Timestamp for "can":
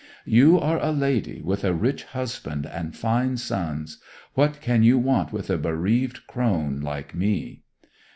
4.59-4.81